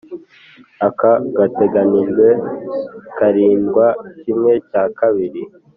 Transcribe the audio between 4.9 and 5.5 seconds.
kabiri.